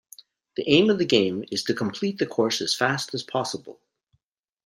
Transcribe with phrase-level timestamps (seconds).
[0.55, 3.79] The aim of the game is to complete the course as fast as possible.